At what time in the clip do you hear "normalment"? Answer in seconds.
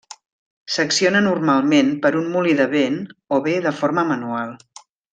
1.25-1.91